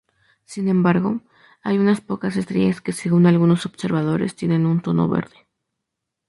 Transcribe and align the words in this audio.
Sin 0.45 0.67
embargo, 0.67 1.21
hay 1.61 1.77
unas 1.77 2.01
pocas 2.01 2.35
estrellas 2.35 2.81
que 2.81 2.91
según 2.91 3.27
algunos 3.27 3.67
observadores 3.67 4.35
tienen 4.35 4.65
un 4.65 4.81
tono 4.81 5.07
verde. 5.07 5.45